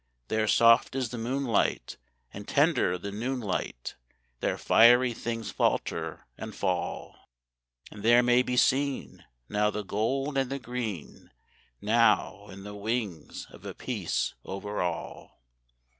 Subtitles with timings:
[0.29, 1.97] There soft is the moonlight,
[2.33, 3.97] and tender the noon light;
[4.39, 7.29] There fiery things falter and fall;
[7.91, 11.29] And there may be seen, now, the gold and the green,
[11.81, 15.39] now, And the wings of a peace over all.